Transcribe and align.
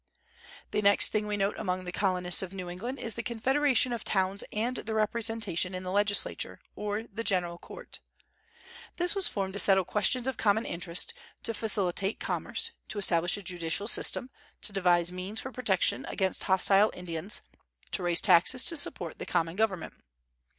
The 0.71 0.81
next 0.81 1.09
thing 1.11 1.27
we 1.27 1.37
note 1.37 1.53
among 1.59 1.85
the 1.85 1.91
Colonists 1.91 2.41
of 2.41 2.53
New 2.55 2.71
England 2.71 2.97
is 2.97 3.13
the 3.13 3.21
confederation 3.21 3.93
of 3.93 4.03
towns 4.03 4.43
and 4.51 4.77
their 4.77 4.95
representation 4.95 5.75
in 5.75 5.83
the 5.83 5.91
Legislature, 5.91 6.59
or 6.75 7.03
the 7.03 7.23
General 7.23 7.59
Court. 7.59 7.99
This 8.97 9.13
was 9.13 9.27
formed 9.27 9.53
to 9.53 9.59
settle 9.59 9.85
questions 9.85 10.27
of 10.27 10.37
common 10.37 10.65
interest, 10.65 11.13
to 11.43 11.53
facilitate 11.53 12.19
commerce, 12.19 12.71
to 12.87 12.97
establish 12.97 13.37
a 13.37 13.43
judicial 13.43 13.87
system, 13.87 14.31
to 14.63 14.73
devise 14.73 15.11
means 15.11 15.39
for 15.39 15.51
protection 15.51 16.05
against 16.07 16.45
hostile 16.45 16.89
Indians, 16.95 17.43
to 17.91 18.01
raise 18.01 18.21
taxes 18.21 18.63
to 18.63 18.77
support 18.77 19.19
the 19.19 19.27
common 19.27 19.55
government. 19.55 19.93